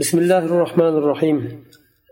بسم 0.00 0.18
الله 0.18 0.38
الرحمن 0.38 0.94
الرحيم. 0.96 1.64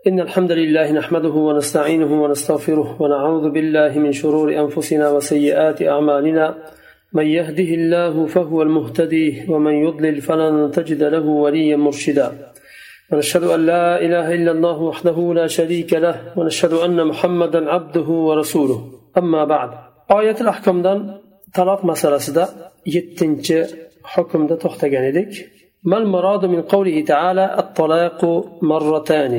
إن 0.07 0.19
الحمد 0.19 0.51
لله 0.51 0.91
نحمده 0.91 1.29
ونستعينه 1.29 2.23
ونستغفره 2.23 3.01
ونعوذ 3.01 3.49
بالله 3.49 3.99
من 3.99 4.11
شرور 4.11 4.59
أنفسنا 4.63 5.09
وسيئات 5.09 5.81
أعمالنا. 5.81 6.55
من 7.13 7.25
يهده 7.25 7.69
الله 7.79 8.25
فهو 8.25 8.61
المهتدي 8.61 9.45
ومن 9.49 9.73
يضلل 9.73 10.21
فلن 10.21 10.71
تجد 10.71 11.03
له 11.03 11.25
وليا 11.25 11.77
مرشدا. 11.77 12.27
ونشهد 13.11 13.43
أن 13.43 13.65
لا 13.65 14.01
إله 14.05 14.33
إلا 14.33 14.51
الله 14.51 14.81
وحده 14.81 15.33
لا 15.33 15.47
شريك 15.47 15.93
له 15.93 16.15
ونشهد 16.37 16.73
أن 16.73 17.07
محمدا 17.07 17.71
عبده 17.71 18.09
ورسوله. 18.27 18.79
أما 19.17 19.45
بعد 19.45 19.69
آية 20.11 20.37
الأحكام 20.41 20.81
دان 20.81 20.99
طلاق 21.55 21.85
مسألة 21.85 22.47
يتنج 22.85 23.47
حكم 24.03 24.47
دا 24.47 24.55
تختجان 24.55 25.31
ما 25.83 25.97
المراد 25.97 26.45
من 26.45 26.61
قوله 26.61 27.01
تعالى 27.01 27.41
الطلاق 27.78 28.20
مرتان 28.62 29.34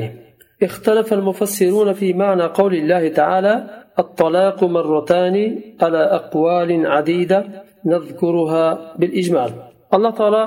اختلف 0.62 1.12
المفسرون 1.12 1.92
في 1.92 2.12
معنى 2.12 2.42
قول 2.42 2.74
الله 2.74 3.08
تعالى 3.08 3.54
الطلاق 3.98 4.64
مرتان 4.64 5.36
على 5.82 5.98
أقوال 5.98 6.86
عديدة 6.86 7.38
نذكرها 7.86 8.94
بالإجمال 8.98 9.50
الله 9.94 10.10
تعالى 10.10 10.42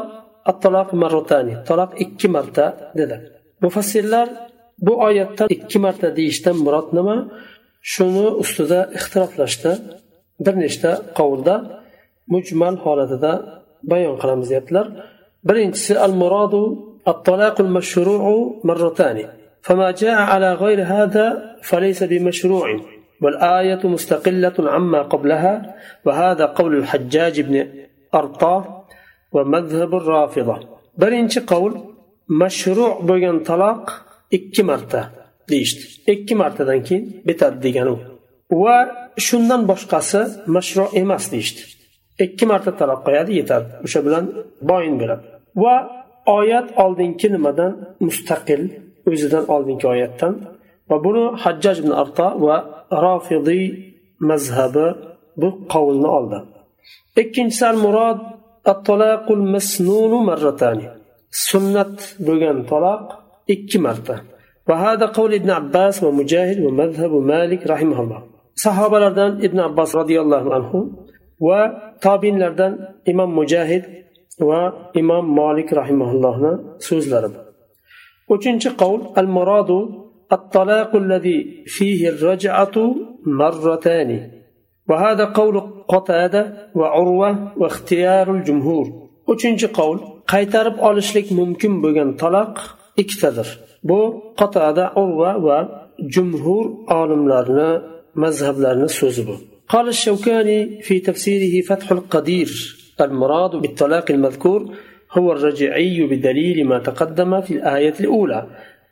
الطلاق 0.51 0.89
مرتان 0.93 1.63
طلاق 1.67 1.91
ikki 2.03 2.27
marta 2.27 2.91
dedi 2.97 3.15
mufassirlar 3.61 4.29
bu 4.85 4.93
oyatda 5.07 5.45
ikki 5.49 5.79
marta 5.79 6.15
deyishdan 6.17 6.55
murod 6.65 6.87
nima 6.97 7.15
shuni 7.93 8.27
ustida 8.43 8.79
ixtiroflashdi 8.97 9.71
bir 10.45 10.55
nechta 10.63 10.91
qovulda 11.17 11.55
mujmal 12.33 12.75
holatida 12.85 13.31
bayon 13.91 14.15
qilamiz 14.21 14.47
deyaptilar 14.51 14.87
birinchisi 15.47 15.93
al 16.05 16.13
muradu 16.21 16.63
الطلاق 17.08 17.60
المشروع 17.60 18.54
مرتان 18.64 19.28
فما 19.62 19.90
جاء 19.90 20.14
على 20.14 20.54
غير 20.54 20.82
هذا 20.82 21.56
فليس 21.62 22.02
بمشروع 22.02 22.80
والآية 23.22 23.86
مستقلة 23.86 24.54
عما 24.58 25.02
قبلها 25.02 25.74
وهذا 26.04 26.46
قول 26.46 26.76
الحجاج 26.76 27.40
بن 27.40 27.68
أرطى 28.14 28.64
ومذهب 29.32 29.94
الرافضة 29.94 30.56
بل 30.56 30.66
برينش 30.98 31.38
قول 31.38 31.72
مشروع 32.28 33.00
بين 33.00 33.40
طلاق 33.40 33.90
إكي 34.34 34.62
مرتا 34.62 35.10
ديشت 35.48 36.08
إكي 36.08 36.34
مرتا 36.34 36.64
دانكين 36.64 37.22
بتاد 37.26 37.60
ديگانو 37.60 37.98
وشندن 38.50 39.66
بشقاس 39.66 40.16
مشروع 40.48 40.88
إماس 40.96 41.28
ديشت 41.28 41.76
إكي 42.20 42.46
مرتا 42.46 42.70
طلاق 42.70 43.06
قياد 43.06 43.28
يتاد 43.28 43.80
وشبلان 43.82 44.28
باين 44.62 45.18
و 45.56 45.64
oyat 46.37 46.67
oldingi 46.83 47.27
nimadan 47.35 47.73
mustaqil 48.07 48.61
o'zidan 49.09 49.43
oldingi 49.55 49.85
oyatdan 49.93 50.33
va 50.89 50.97
buni 51.05 51.23
hajjaj 51.43 51.77
ibn 51.83 51.91
arto 52.01 52.27
va 52.45 52.55
rofidiy 53.05 53.65
mazhabi 54.29 54.87
bu 55.39 55.47
qovulni 55.73 56.09
oldi 56.17 56.37
ikkinchisi 57.21 57.65
al 57.73 57.79
murod 57.85 58.19
الطلاق 58.73 59.31
المسنون 59.31 60.25
مرتان 60.29 60.79
سنة 61.31 61.95
بغان 62.25 62.57
طلاق 62.71 63.03
إكي 63.53 63.77
مرتا 63.85 64.15
وهذا 64.67 65.05
قول 65.05 65.33
ابن 65.33 65.49
عباس 65.49 66.03
ومجاهد 66.03 66.59
ومذهب 66.65 67.11
مالك 67.11 67.67
رحمه 67.67 68.01
الله 68.03 68.23
صحابة 68.55 68.99
لردن 68.99 69.31
ابن 69.47 69.59
عباس 69.59 69.95
رضي 69.95 70.21
الله 70.21 70.43
عنه 70.55 70.71
وتابين 71.39 72.39
لردن 72.39 72.73
إمام 74.41 74.73
مجاهد 74.73 74.95
وإمام 74.95 75.35
مالك 75.35 75.73
رحمه 75.73 76.11
الله 76.11 76.59
سوز 76.79 77.13
لرب 77.13 77.31
وچنچ 78.29 78.67
قول 78.67 79.01
المراد 79.17 79.71
الطلاق 80.31 80.95
الذي 80.95 81.63
فيه 81.67 82.09
الرجعة 82.09 82.95
مرتان 83.25 84.31
وهذا 84.89 85.25
قول 85.25 85.61
قتادة 85.87 86.71
وعروة 86.75 87.57
واختيار 87.57 88.31
الجمهور 88.31 89.09
uchinchi 89.33 89.67
qovul 89.67 89.99
qaytarib 90.31 90.77
olishlik 90.89 91.31
mumkin 91.31 91.73
bo'lgan 91.83 92.09
taloq 92.21 92.53
ikkitadir 93.01 93.47
bu 93.83 93.99
qatada 94.39 94.85
urva 95.01 95.31
va 95.45 95.89
jumhur 96.15 96.65
olimlarni 96.99 97.71
mazhablarni 98.23 98.89
so'zi 98.89 99.23
bu 99.27 99.35
قال 99.73 99.87
الشوكاني 99.87 100.81
في 100.81 100.99
تفسيره 100.99 101.61
فتح 101.69 101.91
القدير 101.91 102.49
المراد 103.00 103.50
بالطلاق 103.50 104.10
المذكور 104.10 104.74
هو 105.12 105.32
الرجعي 105.32 106.06
بدليل 106.06 106.66
ما 106.66 106.78
تقدم 106.78 107.40
في 107.40 107.54
الآية 107.54 107.94
الأولى 108.00 108.46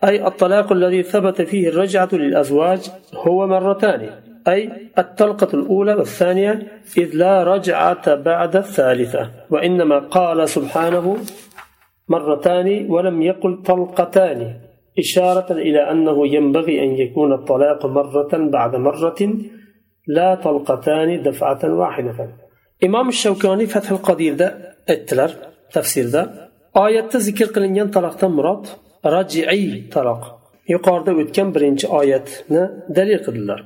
أي 0.04 0.26
الطلاق 0.26 0.72
الذي 0.72 1.02
ثبت 1.02 1.42
فيه 1.42 1.68
الرجعة 1.68 2.08
للأزواج 2.12 2.90
هو 3.14 3.46
مرتان 3.46 4.10
أي 4.48 4.70
الطلقة 4.98 5.48
الأولى 5.54 5.94
والثانية 5.94 6.62
إذ 6.98 7.16
لا 7.16 7.44
رجعة 7.44 8.14
بعد 8.14 8.56
الثالثة 8.56 9.30
وإنما 9.50 9.98
قال 9.98 10.48
سبحانه 10.48 11.16
مرتان 12.08 12.90
ولم 12.90 13.22
يقل 13.22 13.62
طلقتان 13.62 14.54
إشارة 14.98 15.52
إلى 15.52 15.90
أنه 15.90 16.26
ينبغي 16.26 16.84
أن 16.84 16.90
يكون 16.90 17.32
الطلاق 17.32 17.86
مرة 17.86 18.30
بعد 18.32 18.76
مرة 18.76 19.34
لا 20.06 20.34
طلقتان 20.34 21.22
دفعة 21.22 21.60
واحدة. 21.64 22.28
imom 22.86 23.08
shavkoniy 23.22 23.68
fathul 23.74 24.00
qodirda 24.08 24.46
aytdilar 24.92 25.30
tafsirda 25.74 26.22
oyatda 26.84 27.18
zikr 27.26 27.48
qilingan 27.54 27.88
taloqdan 27.96 28.32
murod 28.38 28.64
rajiiy 29.14 29.72
taloq. 29.94 30.22
Yuqorida 30.74 31.12
o'tgan 31.20 31.48
birinchi 31.54 31.86
oyatni 32.00 32.62
dalil 32.96 33.20
qildilar. 33.26 33.60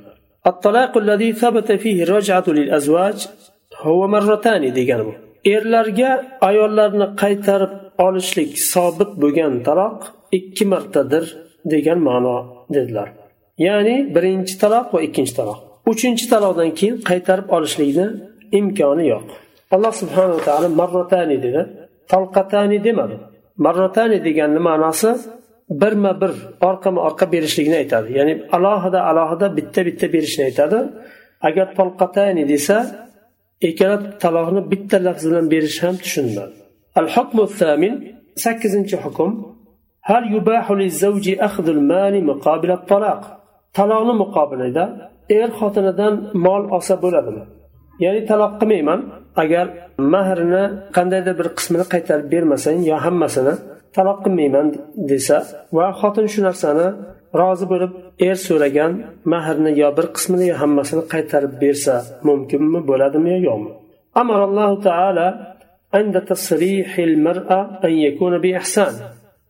Degan 4.79 5.01
bu. 5.07 5.13
Erlarga 5.55 6.11
ayollarni 6.49 7.07
qaytarib 7.21 7.73
olishlik 8.05 8.51
sobit 8.73 9.11
bo'lgan 9.21 9.53
taloq 9.67 9.97
ikki 10.37 10.65
martadir 10.73 11.25
degan 11.73 11.99
ma'no 12.07 12.37
dedilar. 12.75 13.09
Ya'ni 13.67 13.95
birinchi 14.15 14.55
taloq 14.63 14.87
va 14.93 14.99
ikkinchi 15.07 15.33
taloq. 15.39 15.59
Uchinchi 15.91 16.25
taloqdan 16.33 16.71
keyin 16.79 16.95
qaytarib 17.09 17.47
olishlikni 17.57 18.07
imkoni 18.58 19.04
yo'q 19.12 19.28
alloh 19.74 19.92
subhanava 20.00 20.40
taolo 20.48 20.68
marratani 20.80 21.36
dedi 21.44 21.62
talqatani 22.12 22.78
demadi 22.86 23.16
marratani 23.64 24.18
deganni 24.26 24.60
ma'nosi 24.68 25.10
birma 25.82 26.12
bir 26.20 26.32
orqama 26.68 27.00
orqa 27.08 27.26
berishlikni 27.34 27.76
aytadi 27.82 28.08
ya'ni 28.18 28.34
alohida 28.56 29.00
alohida 29.10 29.46
bitta 29.58 29.80
bitta 29.88 30.06
berishni 30.14 30.42
aytadi 30.48 30.78
agar 31.48 31.66
tolqatayni 31.78 32.44
desa 32.52 32.76
ikkala 33.68 33.96
taloqni 34.22 34.60
bitta 34.72 34.96
lafz 35.06 35.22
bilan 35.28 35.46
berish 35.54 35.78
ham 35.84 35.94
tushuniladi 36.04 36.54
al 37.00 37.08
hukmu 37.14 37.44
thamin 37.60 37.94
sakkizinchi 38.44 38.96
hukm 39.04 39.30
هل 40.10 40.22
يباح 40.36 40.66
للزوج 40.80 41.26
أخذ 41.48 41.66
المال 41.76 42.14
مقابل 42.30 42.70
الطلاق 42.78 43.22
طلاقni 43.78 44.14
muqobilida 44.22 44.84
er 45.38 45.48
xotinidan 45.58 46.14
mol 46.46 46.62
olsa 46.76 46.94
bo'ladimi 47.04 47.42
Ya'ni 48.03 48.21
taloq 48.29 48.53
qilmayman 48.59 48.99
agar 49.43 49.65
mahrni 50.13 50.63
qandaydir 50.95 51.35
bir 51.39 51.47
qismini 51.57 51.85
qaytarib 51.93 52.27
bermasang 52.33 52.79
yo 52.89 52.95
hammasini 53.05 53.53
taloq 53.95 54.19
qilmayman 54.25 54.67
desa 55.11 55.37
va 55.77 55.85
xotin 55.99 56.25
shu 56.33 56.39
narsani 56.47 56.87
rozi 57.39 57.65
bo'lib 57.71 57.91
er 58.27 58.37
so'ragan 58.47 58.91
mahrni 59.33 59.71
yo 59.81 59.89
bir 59.97 60.07
qismini 60.15 60.45
yo 60.51 60.55
hammasini 60.61 61.03
qaytarib 61.13 61.53
bersa 61.63 61.95
mumkinmi 62.27 62.79
bo'ladimi 62.89 63.31
yo 63.35 63.41
yo'qmi 63.49 63.71
أمر 64.23 64.43
الله 64.43 64.81
تعالى 64.81 65.27
عند 65.93 66.21
تصريح 66.21 66.99
المرأة 66.99 67.79
أن 67.83 67.89
يكون 67.89 68.37
بإحسان 68.37 68.93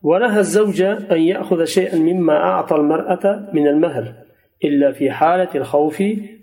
ونهى 0.03 0.39
الزوج 0.39 0.81
أن 0.81 1.21
يأخذ 1.31 1.63
شيئا 1.63 1.97
مما 1.99 2.37
أعطى 2.37 2.75
المرأة 2.75 3.49
من 3.53 3.67
المهر 3.67 4.13
إلا 4.63 4.91
في 4.91 5.11
حالة 5.11 5.49
الخوف 5.55 6.01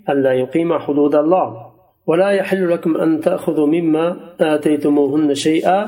أن 0.08 0.22
لا 0.22 0.32
يقيم 0.32 0.78
حدود 0.78 1.14
الله 1.14 1.73
ولا 2.09 2.29
يحل 2.29 2.71
لكم 2.71 2.97
أن 2.97 3.21
تأخذوا 3.21 3.67
مما 3.67 4.05
آتيتموهن 4.41 5.35
شيئا 5.35 5.79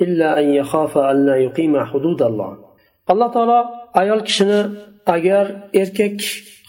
إلا 0.00 0.38
أن 0.40 0.46
يخاف 0.54 0.98
أن 0.98 1.26
لا 1.26 1.36
يقيم 1.36 1.84
حدود 1.84 2.22
الله 2.22 2.64
alloh 3.12 3.28
taolo 3.32 3.58
ayol 4.00 4.20
kishini 4.28 4.60
agar 5.14 5.44
erkak 5.82 6.16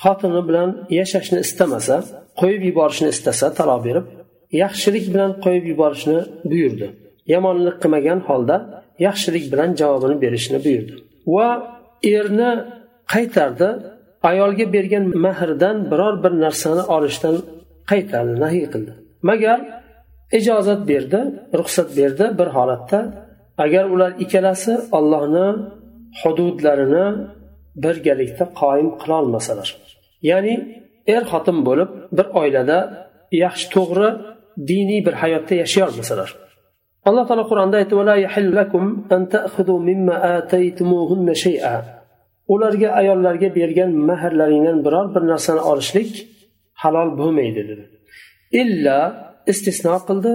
xotini 0.04 0.42
bilan 0.48 0.70
yashashni 1.00 1.40
istamasa 1.46 1.96
qo'yib 2.42 2.62
yuborishni 2.70 3.10
istasa 3.16 3.48
taloq 3.60 3.80
berib 3.88 4.06
yaxshilik 4.64 5.06
bilan 5.14 5.32
qo'yib 5.46 5.66
yuborishni 5.72 6.18
buyurdi 6.52 6.88
yomonlik 7.34 7.76
qilmagan 7.84 8.20
holda 8.28 8.56
yaxshilik 9.08 9.46
bilan 9.52 9.70
javobini 9.82 10.16
berishni 10.24 10.58
buyurdi 10.66 10.94
va 11.36 11.48
erni 12.18 12.52
qaytardi 13.14 13.70
ayolga 14.32 14.66
bergan 14.76 15.06
mahrdan 15.26 15.78
biror 15.92 16.16
bir 16.24 16.34
narsani 16.46 16.84
olishdan 16.96 17.36
qaytardi 17.91 18.35
nahiy 18.45 18.67
qildi. 18.73 18.93
Magar 19.31 19.59
ijozat 20.39 20.81
berdi 20.91 21.21
ruxsat 21.59 21.89
berdi 21.99 22.25
bir 22.39 22.49
holatda 22.57 22.99
agar 23.65 23.85
ular 23.95 24.11
ikkalasi 24.25 24.73
ollohni 24.99 25.47
hududlarini 26.21 27.07
birgalikda 27.85 28.45
qoyim 28.61 28.89
qilolmasalar 29.01 29.69
ya'ni 30.31 30.55
er 31.15 31.23
xotin 31.33 31.59
bo'lib 31.69 31.91
bir 32.17 32.27
oilada 32.41 32.79
yaxshi 33.45 33.67
to'g'ri 33.75 34.09
diniy 34.71 35.01
bir 35.07 35.15
hayotda 35.23 35.55
yashay 35.63 35.83
olmasalar. 35.89 36.31
Alloh 37.09 37.25
taolo 37.29 37.45
qur'onda 37.51 37.77
aytdi 37.81 37.95
ularga 42.55 42.89
ayollarga 43.01 43.49
bergan 43.59 43.91
mahrlaringdan 44.11 44.79
biror 44.87 45.07
bir 45.15 45.23
narsani 45.33 45.63
olishlik 45.71 46.11
halol 46.83 47.11
bo'lmaydi 47.21 47.63
dedi 47.71 47.85
illa 48.63 48.99
istisno 49.53 49.97
qildi 50.09 50.33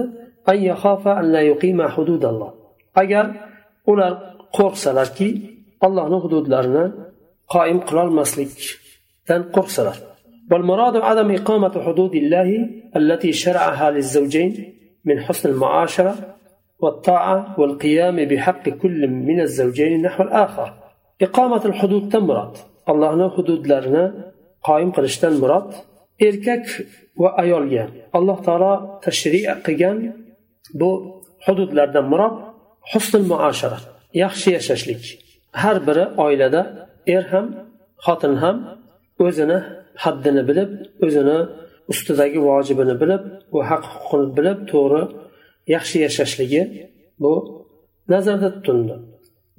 agar 3.02 3.26
ular 3.90 4.12
qo'rqsalarki 4.56 5.28
allohni 5.86 6.18
hududlarini 6.24 6.84
qoyim 7.54 7.78
qilolmaslikdan 7.88 9.42
qo'rqsalar 9.56 9.98
والمراد 10.50 10.96
عدم 11.08 11.28
إقامة 11.38 11.74
حدود 11.86 12.14
الله 12.22 12.48
التي 13.00 13.30
شرعها 13.44 13.86
للزوجين 13.90 14.52
من 15.08 15.16
حسن 15.26 15.44
المعاشرة 15.52 16.14
والطاعة 16.82 17.38
والقيام 17.60 18.16
بحق 18.30 18.64
كل 18.82 19.00
من 19.28 19.38
الزوجين 19.46 19.92
نحو 20.06 20.20
الآخر. 20.26 20.68
إقامة 21.26 21.62
الحدود 21.70 22.02
تمرات. 22.14 22.56
الله 22.90 23.30
حدود 23.36 23.62
لرنا 23.70 24.04
قائم 24.66 24.90
قلشتن 24.96 25.32
مراد 25.42 25.68
erkak 26.28 26.64
va 27.22 27.30
ayolga 27.42 27.84
alloh 28.18 28.38
taolo 28.46 28.72
tashri 29.04 29.40
qilgan 29.66 29.96
bu 30.80 30.90
hududlardan 31.44 32.06
murod 32.12 32.34
husnul 32.92 33.26
muashara 33.32 33.78
yaxshi 34.22 34.48
yashashlik. 34.56 35.02
Har 35.62 35.76
biri 35.86 36.04
oilada 36.24 36.62
er 37.14 37.24
ham 37.32 37.46
xotin 38.04 38.34
ham 38.42 38.56
o'zini 39.26 39.58
haddini 40.04 40.42
bilib 40.48 40.70
o'zini 41.06 41.38
ustidagi 41.92 42.38
vojibini 42.48 42.94
bilib 43.02 43.22
u 43.56 43.58
haq 43.70 43.84
huquqini 43.92 44.26
bilib 44.36 44.58
to'g'ri 44.72 45.02
yaxshi 45.74 45.96
yashashligi 46.06 46.62
bu 47.22 47.32
nazarda 48.12 48.48
tutildi. 48.56 48.94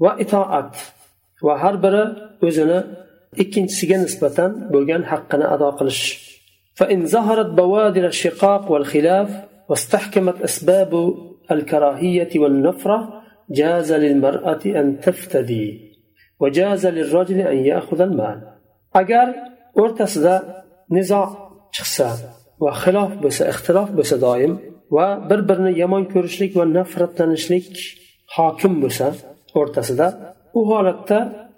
Va 0.04 0.12
itoat 0.24 0.74
va 1.46 1.54
har 1.64 1.76
biri 1.86 2.04
o'zini 2.48 2.80
ikkinchisiga 3.44 3.98
nisbatan 4.06 4.52
bo'lgan 4.74 5.02
haqqini 5.12 5.46
ado 5.56 5.70
qilish 5.80 6.04
فإن 6.78 7.06
ظهرت 7.06 7.46
بوادر 7.46 8.06
الشقاق 8.06 8.72
والخلاف 8.72 9.30
واستحكمت 9.70 10.42
أسباب 10.42 11.14
الكراهية 11.52 12.40
والنفرة 12.40 13.24
جاز 13.50 13.94
للمرأة 13.94 14.60
أن 14.66 15.00
تفتدي 15.00 15.94
وجاز 16.40 16.88
للرجل 16.88 17.40
أن 17.40 17.58
يأخذ 17.58 18.02
المال. 18.02 18.42
أجر 18.96 19.34
أرتس 19.80 20.20
نزاع 20.92 21.50
شخصا 21.72 22.16
وخلاف 22.60 23.18
بس 23.18 23.42
اختلاف 23.42 23.92
بس 23.92 24.14
دائم 24.14 24.60
وبربرنا 24.92 25.70
يمان 25.70 26.06
كرشلك 26.06 26.56
والنفرة 26.56 27.06
تنشلك 27.06 27.64
حاكم 28.28 28.82
بس 28.82 29.04
أرتس 29.58 29.92
ذا. 29.92 30.34
وهو 30.54 31.06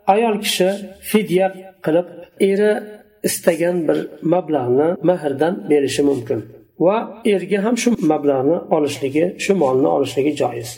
ايال 0.10 0.40
كشه 0.40 0.78
فيديا 1.02 1.74
قلب 1.84 2.06
إيرا 2.42 2.99
istagan 3.29 3.77
bir 3.89 3.99
mablag'ni 4.35 4.89
mahrdan 5.11 5.55
berishi 5.71 6.03
mumkin 6.11 6.41
va 6.85 6.97
erga 7.35 7.59
ham 7.65 7.77
shu 7.83 7.91
mablag'ni 8.13 8.57
olishligi 8.77 9.25
shu 9.45 9.53
molni 9.63 9.89
olishligi 9.97 10.35
joiz 10.43 10.71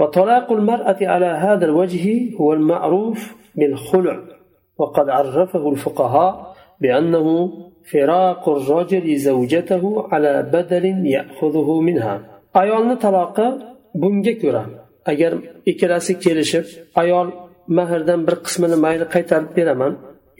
وطلاق 0.00 0.48
المرأة 0.58 1.00
على 1.12 1.30
هذا 1.46 1.64
الوجه 1.70 2.04
هو 2.40 2.48
المعروف 2.58 3.20
بالخلع 3.58 4.16
وقد 4.80 5.06
عرفه 5.16 5.64
الفقهاء 5.72 6.32
بأنه 6.80 7.26
فراق 7.90 8.44
الرجل 8.48 9.06
زوجته 9.16 9.84
على 10.12 10.32
بدل 10.54 10.84
يأخذه 11.16 11.68
منها 11.88 12.14
ayolni 12.54 12.96
taloqi 13.04 13.46
bunga 13.94 14.34
ko'ra 14.42 14.64
agar 15.10 15.32
ikkalasi 15.70 16.12
kelishib 16.24 16.66
ayol 17.02 17.26
mahrdan 17.78 18.20
bir 18.26 18.36
qismini 18.46 18.76
mayli 18.84 19.06
qaytarib 19.14 19.50
beraman 19.58 19.92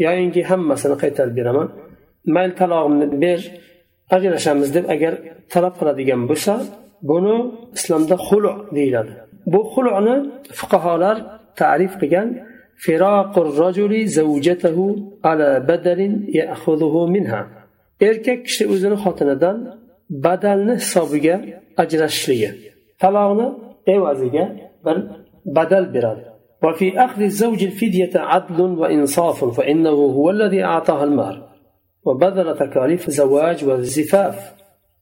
yoyinki 0.05 0.41
hammasini 0.49 0.95
qaytarib 1.03 1.35
beraman. 1.39 1.67
Mayli 2.35 2.53
talog'imni 2.61 3.05
ber 3.23 3.39
ajrashamiz 4.15 4.69
deb 4.75 4.85
agar 4.95 5.13
talab 5.53 5.73
qiladigan 5.79 6.21
bo'lsa 6.29 6.53
buni 7.09 7.37
islomda 7.77 8.15
xulu 8.27 8.51
deyiladi. 8.77 9.13
Bu 9.53 9.59
xuluni 9.73 10.15
fuqarolar 10.59 11.17
ta'rif 11.61 11.93
qilgan 12.01 12.27
erkak 18.07 18.39
kishi 18.47 18.63
o'zini 18.73 18.97
xotinidan 19.03 19.57
badalni 20.25 20.75
hisobiga 20.81 21.35
ajrashishligi 21.83 22.49
talog'ni 23.01 23.47
evaziga 23.95 24.45
bir 24.85 24.97
badal 25.57 25.85
beradi. 25.95 26.23
وفي 26.65 26.99
أخذ 27.05 27.21
الزوج 27.21 27.63
الفدية 27.63 28.11
عدل 28.15 28.61
وإنصاف 28.61 29.45
فإنه 29.57 29.89
هو 29.89 30.29
الذي 30.29 30.63
أعطاها 30.63 31.03
المهر 31.03 31.37
وبذل 32.05 32.57
تكاليف 32.57 33.07
الزواج 33.07 33.65
والزفاف 33.65 34.53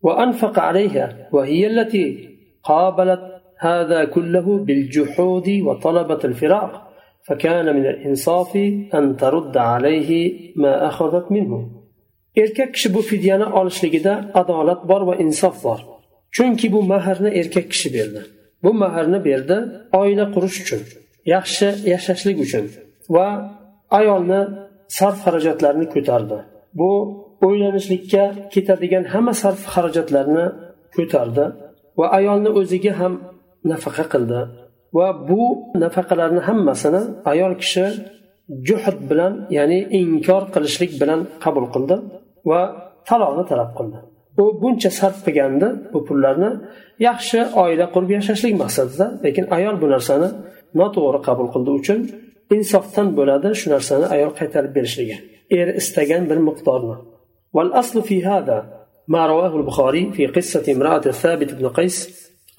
وأنفق 0.01 0.59
عليها 0.59 1.29
وهي 1.31 1.67
التي 1.67 2.29
قابلت 2.63 3.21
هذا 3.59 4.05
كله 4.05 4.57
بالجحود 4.57 5.49
وطلبت 5.49 6.25
الفراق. 6.25 6.89
فكان 7.27 7.75
من 7.75 7.85
الإنصاف 7.85 8.55
أن 8.93 9.17
ترد 9.17 9.57
عليه 9.57 10.09
ما 10.55 10.87
أخذت 10.87 11.31
منه. 11.31 11.83
erkak 12.35 12.73
kishi 12.73 12.93
bu 12.93 13.01
fidyani 13.01 13.45
olishligida 13.45 14.31
adolat 14.33 14.87
bor 14.89 15.01
va 15.07 15.15
insof 15.15 15.63
bor 15.63 15.79
chunki 16.35 16.71
bu 16.71 16.81
mahrni 16.93 17.29
erkak 17.39 17.67
kishi 17.73 17.89
berdi 17.93 18.21
bu 18.63 18.73
mahrni 18.73 19.19
berdi 19.25 19.57
oila 19.99 20.25
qurish 20.35 20.57
uchun 20.63 20.81
yaxshi 21.33 21.67
yashashlik 21.93 22.37
uchun 22.45 22.65
va 23.15 23.27
ayolni 23.99 24.41
sarf 24.97 25.17
xarajatlarini 25.25 25.87
ko'tardi. 25.95 26.37
Bu 26.79 26.91
o'ylanishlikka 27.47 28.23
ketadigan 28.53 29.03
hamma 29.13 29.33
sarf 29.43 29.61
xarajatlarni 29.73 30.45
ko'tardi 30.95 31.45
va 31.99 32.05
ayolni 32.19 32.49
o'ziga 32.59 32.93
ham 32.99 33.13
nafaqa 33.71 34.05
qildi 34.13 34.39
va 34.97 35.07
bu 35.29 35.41
nafaqalarni 35.83 36.41
hammasini 36.47 37.01
ayol 37.31 37.53
kishi 37.61 37.85
juhd 38.67 38.97
bilan 39.09 39.33
ya'ni 39.57 39.79
inkor 40.01 40.43
qilishlik 40.53 40.91
bilan 41.01 41.19
qabul 41.43 41.65
qildi 41.73 41.95
va 42.49 42.61
talonni 43.09 43.43
talab 43.51 43.71
qildi. 43.77 43.99
U 44.41 44.43
buncha 44.61 44.89
sarf 44.99 45.17
qilgandi 45.25 45.67
bu 45.93 45.99
pullarni 46.07 46.49
yaxshi 47.07 47.39
oila 47.63 47.85
qurib 47.93 48.11
yashashlik 48.17 48.53
maqsadida 48.63 49.05
lekin 49.25 49.45
ayol 49.57 49.75
bu 49.81 49.87
narsani 49.95 50.29
noto'g'ri 50.79 51.19
qabul 51.27 51.47
qildi 51.53 51.71
uchun 51.79 51.99
insofdan 52.55 53.07
bo'ladi 53.17 53.49
shu 53.59 53.67
narsani 53.75 54.05
ayol 54.15 54.31
qaytarib 54.39 54.71
berishligi. 54.77 55.15
Er 55.59 55.67
istagan 55.81 56.23
bir 56.29 56.39
miqdorni. 56.49 56.97
والأصل 57.53 58.01
في 58.01 58.25
هذا 58.25 58.57
ما 59.07 59.27
رواه 59.27 59.57
البخاري 59.57 60.11
في 60.11 60.27
قصة 60.27 60.73
امرأة 60.73 60.99
ثابت 60.99 61.53
بن 61.53 61.67
قيس 61.67 61.97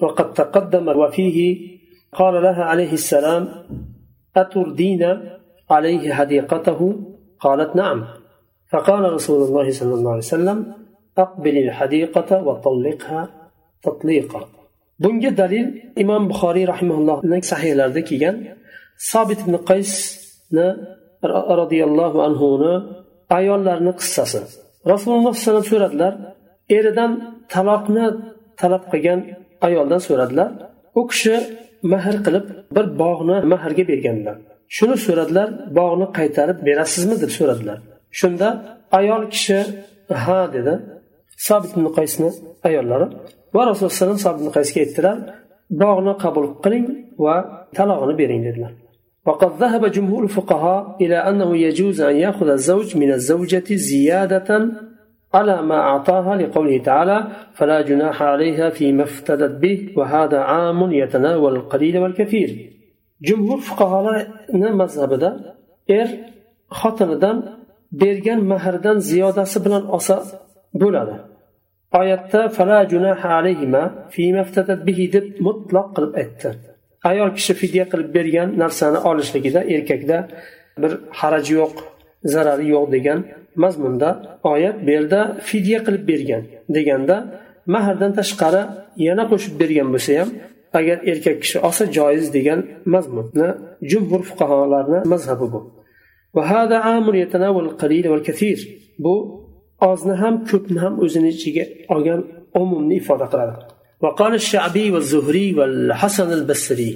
وقد 0.01 0.33
تقدم 0.33 0.87
وفيه 0.87 1.37
قال 2.13 2.43
لها 2.43 2.63
عليه 2.63 2.93
السلام 2.93 3.47
أتردين 4.35 5.03
عليه 5.69 6.13
حديقته 6.13 6.79
قالت 7.39 7.75
نعم 7.75 8.07
فقال 8.71 9.13
رسول 9.13 9.47
الله 9.47 9.71
صلى 9.71 9.93
الله 9.93 10.09
عليه 10.09 10.17
وسلم 10.17 10.73
أقبل 11.17 11.57
الحديقة 11.57 12.43
وطلقها 12.43 13.49
تطليقا 13.83 14.54
bunga 15.03 15.31
dalil 15.41 15.67
imom 16.03 16.23
buxoriy 16.31 16.65
rahimallohni 16.73 17.37
sahiylarida 17.51 18.01
kelgan 18.09 18.35
sobit 19.11 19.39
ibn 19.45 19.55
qaysni 19.69 20.67
roziyallohu 21.61 22.17
anhuni 22.27 22.73
ayollarni 23.39 23.93
qissasi. 23.99 24.39
Rasululloh 24.91 25.33
sallallohu 25.33 25.35
alayhi 25.35 25.45
vasallam 25.45 25.71
so'radilar 25.73 26.13
eridan 26.77 27.11
taloqni 27.53 28.05
talab 28.61 28.83
qilgan 28.91 29.19
ayoldan 29.67 30.01
so'radilar 30.07 30.49
u 30.99 31.01
kishi 31.11 31.35
mahr 31.93 32.15
qilib 32.25 32.45
bir 32.75 32.85
bog'ni 33.01 33.37
mahrga 33.53 33.83
berganlar. 33.91 34.35
Shuni 34.75 34.97
so'radilar 35.05 35.47
bog'ni 35.79 36.07
qaytarib 36.17 36.57
berasizmi 36.67 37.15
deb 37.23 37.31
so'radilar 37.39 37.79
shunda 38.19 38.47
ayol 38.99 39.23
kishi 39.33 39.59
ha 40.23 40.39
dedi 40.55 40.73
sobit 41.47 41.71
ibn 41.77 41.85
qaysni 41.97 42.29
ayollari 42.67 43.07
va 43.55 43.61
rasululloh 43.69 43.97
sallallohu 43.99 44.19
alayhi 44.19 44.49
vasallam 44.53 44.83
aytdilar 44.83 45.17
dog'ni 45.81 46.13
qabul 46.23 46.47
qiling 46.63 46.85
va 47.25 47.35
talog'ini 47.77 48.13
bering 48.21 48.43
dedilar. 48.47 48.73
وقد 49.27 49.51
ذهب 49.63 49.85
جمهور 49.85 50.23
الفقهاء 50.23 50.95
إلى 51.01 51.17
أنه 51.29 51.57
يجوز 51.57 52.01
أن 52.01 52.15
يأخذ 52.15 52.49
الزوج 52.49 52.97
من 52.97 53.11
الزوجة 53.11 53.75
زيادة 53.75 54.49
على 55.33 55.61
ما 55.61 55.75
أعطاها 55.75 56.35
لقوله 56.35 56.77
تعالى 56.83 57.27
فلا 57.53 57.81
جناح 57.81 58.21
عليها 58.21 58.69
فيما 58.69 59.03
افتدت 59.03 59.53
به 59.61 59.93
وهذا 59.97 60.39
عام 60.39 60.91
يتناول 60.91 61.55
القليل 61.55 61.97
والكثير 61.97 62.49
جمهور 63.21 63.57
الفقهاء 63.57 64.27
مذهب 64.53 65.13
ده 65.13 65.31
إر 65.91 66.07
خطن 66.69 67.19
دم 67.19 67.37
بيرجن 67.91 68.39
مهر 68.39 68.75
دن 68.75 68.99
زيادة 68.99 69.43
سبلا 69.43 69.95
أصا 69.95 70.23
بولا 70.73 71.34
oyatda 71.99 72.49
fala 72.49 72.79
junaha 72.91 73.29
alayhima 73.39 73.83
bihi 74.87 75.05
deb 75.15 75.25
mutloq 75.45 75.87
qilib 75.95 76.13
aytdi. 76.21 76.49
Ayol 77.09 77.29
kishi 77.37 77.53
fidya 77.61 77.85
qilib 77.91 78.09
bergan 78.17 78.49
narsani 78.63 78.99
olishligida 79.09 79.61
erkakda 79.75 80.17
bir 80.81 80.91
haraji 81.19 81.53
yo'q 81.61 81.75
zarari 82.33 82.65
yo'q 82.75 82.85
degan 82.95 83.19
mazmunda 83.63 84.09
oyat 84.53 84.77
bu 84.85 84.89
yerda 84.95 85.19
fidya 85.49 85.79
qilib 85.85 86.03
bergan 86.11 86.43
deganda 86.75 87.15
mahrdan 87.73 88.11
tashqari 88.19 88.61
yana 89.07 89.23
qo'shib 89.31 89.53
bergan 89.61 89.87
bo'lsa 89.93 90.11
ham 90.19 90.29
agar 90.79 90.97
erkak 91.11 91.37
kishi 91.43 91.57
olsa 91.67 91.83
joiz 91.97 92.25
degan 92.37 92.59
mazmunni 92.93 93.47
jumhur 93.91 94.21
fuqarolarni 94.29 94.99
mazhabi 95.13 95.47
bu. 95.53 95.59
Bu 99.03 99.11
ozni 99.90 100.14
ham 100.22 100.34
ko'pni 100.50 100.78
ham 100.84 100.94
o'zini 101.04 101.28
ichiga 101.34 101.64
olgan 101.94 102.20
umumni 102.62 102.94
ifoda 103.00 103.26
qiladi 103.32 103.56
وقال 104.04 104.32
الشعبي 104.42 104.86
والزهري 104.94 105.46
والحسن 105.58 106.28
البصري 106.38 106.92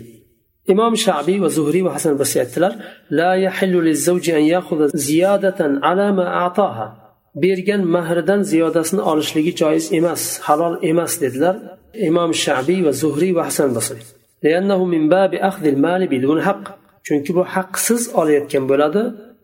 imom 0.73 0.95
shabiy 1.07 1.39
va 1.45 1.49
zuhriy 1.57 1.83
va 1.87 1.93
hasan 1.97 2.15
basriy 2.21 2.41
aytdilar 2.45 2.73
la 3.19 3.31
yahillu 3.47 3.79
lizzawji 3.89 4.31
an 4.39 4.45
yakhudha 4.55 4.87
ziyadatan 5.07 5.73
ala 5.91 6.07
ma 6.19 6.27
a'taha 6.45 6.87
bergan 7.43 7.83
mahridan 7.95 8.41
ziyodasini 8.51 9.03
olishligi 9.11 9.53
joiz 9.61 9.85
emas 9.99 10.23
halol 10.47 10.75
emas 10.91 11.13
dedilar 11.23 11.57
imom 12.09 12.31
shabiy 12.45 12.81
va 12.87 12.93
zuhriy 13.03 13.33
va 13.39 13.43
hasan 13.49 13.71
basriy 13.79 14.05
لأنه 14.47 14.85
من 14.85 15.09
باب 15.09 15.35
أخذ 15.35 15.65
المال 15.67 16.07
بدون 16.07 16.43
حق 16.43 16.65
chunki 17.07 17.35
bu 17.37 17.43
haqsiz 17.55 18.03
olayotgan 18.21 18.65
bo'ladi 18.71 19.03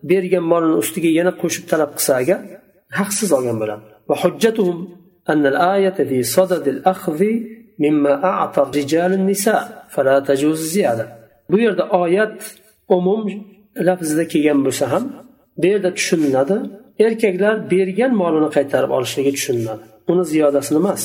bergan 0.09 0.43
molini 0.51 0.75
ustiga 0.83 1.09
yana 1.19 1.31
qo'shib 1.41 1.63
talab 1.71 1.91
qilsa 1.97 2.13
agar 2.21 2.39
haqsiz 2.98 3.32
olgan 3.38 3.58
bo'ladi 3.62 3.84
وحجتهم 4.10 4.88
أن 5.32 5.46
الآية 5.46 5.98
في 6.10 6.22
صدد 6.22 6.68
الأخذ 6.68 7.24
مما 7.84 8.24
أعطى 8.24 8.62
الرجال 8.62 9.12
النساء 9.12 9.84
فلا 9.94 10.20
تجوز 10.20 10.60
الزيادة 10.60 11.06
bu 11.50 11.58
yerda 11.58 11.88
oyat 11.88 12.56
umum 12.88 13.22
lafzida 13.76 14.28
kelgan 14.28 14.64
bo'lsa 14.64 14.90
ham 14.92 15.04
bu 15.56 15.66
yerda 15.66 15.94
tushuniladi 15.94 16.56
erkaklar 16.98 17.70
bergan 17.70 18.12
molini 18.22 18.48
qaytarib 18.56 18.90
olishligi 18.96 19.32
tushuniladi 19.36 19.82
uni 20.10 20.24
ziyodasini 20.32 20.78
emas 20.82 21.02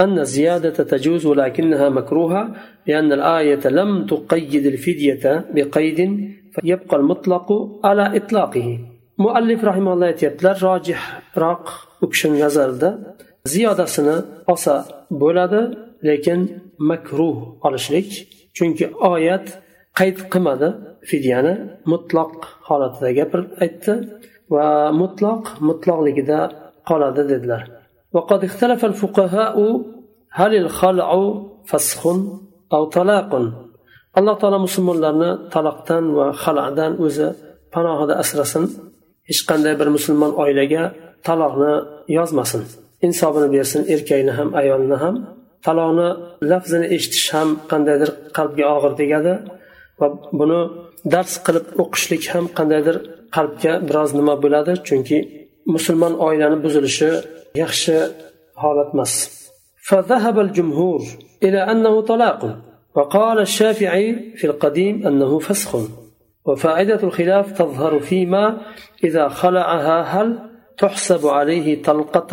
أن 0.00 0.18
الزيادة 0.18 0.76
تجوز 0.92 1.26
ولكنها 1.26 1.88
مكروهة 1.88 2.42
لأن 2.86 3.12
الآية 3.12 3.64
لم 3.68 4.06
تقيد 4.06 4.66
الفدية 4.66 5.24
بقيد 5.54 6.30
فيبقى 6.54 6.96
المطلق 6.96 7.48
على 7.84 8.16
إطلاقه 8.16 8.78
muallif 9.23 9.59
rahimalloh 9.69 10.07
aytyaptilar 10.13 10.55
rojihroq 10.67 11.65
u 12.03 12.05
kishini 12.11 12.37
nazarida 12.45 12.89
ziyodasini 13.53 14.17
olsa 14.51 14.73
bo'ladi 15.21 15.61
lekin 16.09 16.39
makruh 16.89 17.37
olishlik 17.67 18.09
chunki 18.57 18.85
oyat 19.13 19.45
qayd 19.99 20.17
qilmadi 20.33 20.69
fidyani 21.09 21.53
mutloq 21.91 22.33
holatida 22.67 23.09
gapirib 23.19 23.49
aytdi 23.63 23.93
va 24.53 24.67
mutloq 25.01 25.43
mutloqligida 25.67 26.39
qoladi 26.89 27.23
dedilar 27.33 27.63
وقد 28.17 28.41
اختلف 28.49 28.81
الفقهاء 28.91 29.55
هل 30.39 30.51
الخلع 30.63 31.09
فسخ 31.69 32.01
أو 32.73 32.81
طلاق 32.97 33.31
alloh 34.19 34.35
taolo 34.41 34.59
musulmonlarni 34.67 35.31
taloqdan 35.53 36.03
va 36.17 36.27
xaladan 36.43 36.91
o'zi 37.05 37.27
panohida 37.73 38.13
asrasin 38.23 38.63
hech 39.29 39.41
qanday 39.49 39.73
bir 39.81 39.87
musulmon 39.97 40.31
oilaga 40.43 40.83
taloqni 41.27 41.73
yozmasin 42.17 42.61
insobini 43.07 43.47
bersin 43.55 43.81
erkakni 43.93 44.33
ham 44.39 44.49
ayolni 44.61 44.97
ham 45.03 45.15
taloqni 45.65 46.07
lafzini 46.51 46.87
eshitish 46.95 47.27
ham 47.35 47.49
qandaydir 47.71 48.09
qalbga 48.37 48.65
og'ir 48.75 48.93
tegadi 49.01 49.33
va 49.99 50.07
buni 50.39 50.59
dars 51.13 51.33
qilib 51.45 51.65
o'qishlik 51.83 52.23
ham 52.33 52.45
qandaydir 52.57 52.95
qalbga 53.35 53.73
biroz 53.87 54.09
nima 54.19 54.35
bo'ladi 54.43 54.73
chunki 54.87 55.17
musulmon 55.75 56.13
oilani 56.27 56.57
buzilishi 56.65 57.09
yaxshi 57.61 57.95
holat 58.63 58.91
emas 58.95 59.13
فذهب 59.89 60.39
الجمهور 60.39 61.01
إلى 61.43 61.59
أنه 61.71 62.01
طلاق 62.01 62.41
وقال 62.95 63.39
الشافعي 63.39 64.33
في 64.35 64.45
القديم 64.47 65.07
أنه 65.07 65.39
فسخ 65.39 65.71
وفائدة 66.45 66.99
الخلاف 67.03 67.51
تظهر 67.51 67.99
فيما 67.99 68.61
إذا 69.03 69.27
خلعها 69.27 70.01
هل 70.01 70.49
تحسب 70.77 71.27
عليه 71.27 71.81
طلقة 71.81 72.31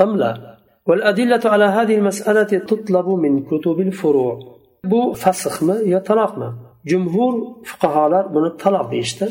أم 0.00 0.16
لا 0.16 0.58
والأدلة 0.86 1.40
على 1.44 1.64
هذه 1.64 1.94
المسألة 1.94 2.42
تطلب 2.42 3.08
من 3.08 3.42
كتب 3.44 3.80
الفروع 3.80 4.58
bu 4.84 5.14
fasxmi 5.22 5.76
yo 5.92 6.00
taloqmi 6.08 6.48
jumhur 6.90 7.34
fuqarolar 7.70 8.24
buni 8.34 8.50
taloq 8.62 8.86
deyishdi 8.92 9.26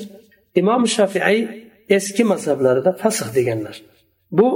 imom 0.61 0.81
shafiiy 0.95 1.39
eski 1.97 2.23
mazhablarida 2.31 2.91
fasx 3.01 3.27
deganlar 3.37 3.75
bu 4.37 4.47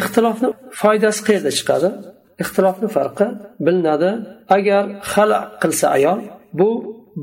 ixtilofni 0.00 0.48
foydasi 0.80 1.20
qayerda 1.26 1.50
chiqadi 1.58 1.88
ixtilofni 2.42 2.88
farqi 2.96 3.26
bilinadi 3.66 4.10
agar 4.56 4.84
hala 5.12 5.38
qilsa 5.62 5.86
ayol 5.96 6.20
bu 6.58 6.68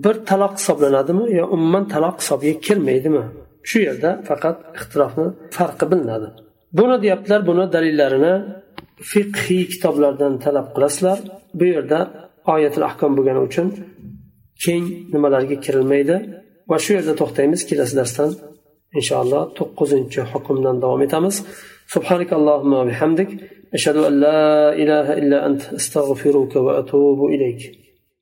bir 0.04 0.16
taloq 0.30 0.54
hisoblanadimi 0.60 1.26
yo 1.40 1.44
umuman 1.56 1.84
taloq 1.94 2.16
hisobiga 2.22 2.56
kirmaydimi 2.66 3.24
shu 3.70 3.78
yerda 3.88 4.10
faqat 4.30 4.58
ixtilofni 4.78 5.28
farqi 5.58 5.86
bilinadi 5.92 6.28
buni 6.78 6.96
deyaptilar 7.04 7.42
buni 7.50 7.66
dalillarini 7.76 8.34
fiqhiy 9.12 9.64
kitoblardan 9.74 10.34
talab 10.46 10.68
qilasizlar 10.76 11.18
bu 11.60 11.66
yerda 11.74 12.00
oyatul 12.54 12.86
ahkom 12.90 13.12
bo'lgani 13.18 13.42
uchun 13.48 13.68
keng 14.64 14.86
nimalarga 15.14 15.58
kirilmaydi 15.66 16.16
va 16.70 16.78
shu 16.84 16.92
yerda 16.98 17.14
to'xtaymiz 17.22 17.62
kelasi 17.70 17.94
darsdan 18.00 18.30
inshaalloh 19.00 19.44
to'qqizinchi 19.58 20.22
hukmdan 20.32 20.76
davom 20.84 21.02
etamiz 21.08 21.36
سبحانك 21.96 22.34
اللهم 22.40 22.74
وبحمدك 22.74 23.30
أشهد 23.74 23.98
أن 24.10 24.14
لا 24.26 24.74
إله 24.82 25.08
إلا 25.14 25.38
أنت 25.48 25.62
أستغفرك 25.74 26.54
وأتوب 26.56 27.20
إليك 27.34 27.62